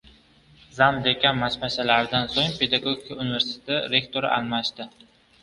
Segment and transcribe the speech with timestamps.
[0.77, 4.91] “Zam dekan” mashmashalaridan so‘ng Pedagogika universiteti rektori almashdi